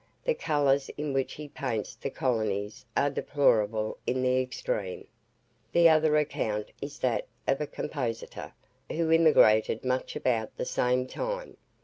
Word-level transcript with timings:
The 0.23 0.33
colours 0.33 0.89
in 0.97 1.13
which 1.13 1.33
he 1.33 1.47
paints 1.47 1.93
the 1.93 2.09
colonies 2.09 2.87
are 2.97 3.11
deplorable 3.11 3.99
in 4.07 4.23
the 4.23 4.41
extreme. 4.41 5.05
The 5.73 5.89
other 5.89 6.17
account 6.17 6.71
is 6.81 6.97
that 7.01 7.27
of 7.47 7.61
a 7.61 7.67
compositor 7.67 8.51
who 8.91 9.11
emigrated 9.11 9.85
much 9.85 10.15
about 10.15 10.57
the 10.57 10.65
same 10.65 11.05
time. 11.05 11.55